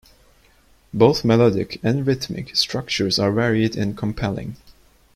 Both 0.95 1.23
melodic 1.23 1.79
and 1.83 2.07
rhythmic 2.07 2.55
structures 2.55 3.19
are 3.19 3.31
varied 3.31 3.75
and 3.75 3.95
compelling. 3.95 4.57